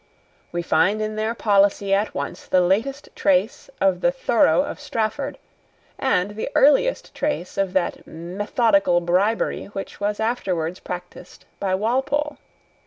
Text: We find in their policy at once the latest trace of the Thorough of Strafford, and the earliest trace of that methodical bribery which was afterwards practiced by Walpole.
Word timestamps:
We 0.51 0.63
find 0.63 0.99
in 0.99 1.15
their 1.15 1.35
policy 1.35 1.93
at 1.93 2.15
once 2.15 2.47
the 2.47 2.59
latest 2.61 3.09
trace 3.15 3.69
of 3.79 4.01
the 4.01 4.11
Thorough 4.11 4.63
of 4.63 4.79
Strafford, 4.79 5.37
and 5.99 6.31
the 6.31 6.49
earliest 6.55 7.13
trace 7.13 7.55
of 7.55 7.73
that 7.73 8.07
methodical 8.07 8.99
bribery 8.99 9.65
which 9.67 9.99
was 10.01 10.19
afterwards 10.19 10.79
practiced 10.79 11.45
by 11.59 11.75
Walpole. 11.75 12.39